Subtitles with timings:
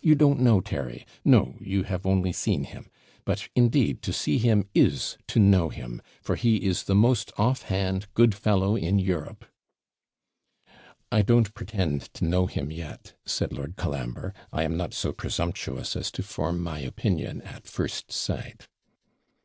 [0.00, 1.06] You don't know Terry?
[1.24, 2.90] No, you have only seen him;
[3.24, 7.62] but, indeed, to see him is to know him; for he is the most off
[7.62, 9.44] hand, good fellow in Europe.'
[11.12, 14.34] 'I don't pretend to know him yet,' said Lord Colambre.
[14.52, 18.66] 'I am not so presumptuous as to form my opinion at first sight.'